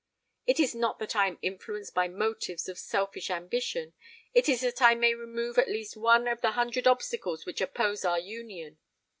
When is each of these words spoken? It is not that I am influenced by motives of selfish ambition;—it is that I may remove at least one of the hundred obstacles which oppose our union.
It 0.47 0.59
is 0.59 0.73
not 0.73 0.97
that 0.97 1.15
I 1.15 1.27
am 1.27 1.37
influenced 1.43 1.93
by 1.93 2.07
motives 2.07 2.67
of 2.67 2.79
selfish 2.79 3.29
ambition;—it 3.29 4.49
is 4.49 4.61
that 4.61 4.81
I 4.81 4.95
may 4.95 5.13
remove 5.13 5.59
at 5.59 5.69
least 5.69 5.95
one 5.95 6.27
of 6.27 6.41
the 6.41 6.53
hundred 6.53 6.87
obstacles 6.87 7.45
which 7.45 7.61
oppose 7.61 8.03
our 8.03 8.17
union. 8.17 8.79